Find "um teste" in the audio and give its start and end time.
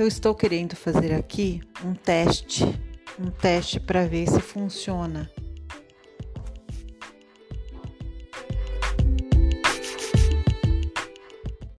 1.84-2.64, 3.18-3.78